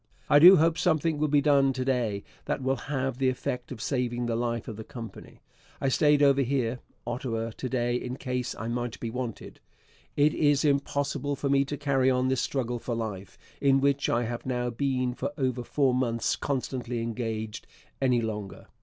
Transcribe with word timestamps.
I 0.31 0.39
do 0.39 0.57
hope 0.57 0.79
something 0.79 1.19
will 1.19 1.27
be 1.27 1.41
done 1.41 1.73
to 1.73 1.85
day 1.85 2.23
that 2.45 2.63
will 2.63 2.75
have 2.89 3.19
the 3.19 3.29
effect 3.29 3.71
of 3.71 3.79
saving 3.83 4.25
the 4.25 4.35
life 4.35 4.67
of 4.67 4.75
the 4.75 4.83
Company. 4.83 5.41
I 5.79 5.89
stayed 5.89 6.23
over 6.23 6.41
here 6.41 6.79
[Ottawa] 7.05 7.51
to 7.51 7.69
day 7.69 7.97
in 7.97 8.17
case 8.17 8.55
I 8.57 8.67
might 8.67 8.99
be 8.99 9.11
wanted. 9.11 9.59
It 10.17 10.33
is 10.33 10.65
impossible 10.65 11.35
for 11.35 11.49
me 11.49 11.65
to 11.65 11.77
carry 11.77 12.09
on 12.09 12.29
this 12.29 12.41
struggle 12.41 12.79
for 12.79 12.95
life, 12.95 13.37
in 13.61 13.79
which 13.79 14.09
I 14.09 14.23
have 14.23 14.43
now 14.43 14.71
been 14.71 15.13
for 15.13 15.33
over 15.37 15.63
four 15.63 15.93
months 15.93 16.35
constantly 16.35 16.99
engaged, 16.99 17.67
any 18.01 18.21
longer. 18.23 18.65